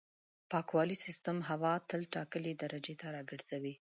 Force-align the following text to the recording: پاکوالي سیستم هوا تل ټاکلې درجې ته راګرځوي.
پاکوالي 0.51 0.97
سیستم 1.05 1.37
هوا 1.49 1.73
تل 1.89 2.01
ټاکلې 2.13 2.53
درجې 2.63 2.93
ته 3.01 3.07
راګرځوي. 3.15 3.73